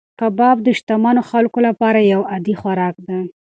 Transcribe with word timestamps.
کباب 0.19 0.57
د 0.63 0.67
شتمنو 0.77 1.21
خلکو 1.31 1.59
لپاره 1.67 1.99
یو 2.13 2.21
عادي 2.31 2.53
خوراک 2.61 2.95
دی. 3.07 3.19